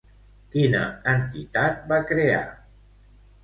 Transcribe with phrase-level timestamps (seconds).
[0.55, 0.81] Quina
[1.13, 2.43] entitat va crear?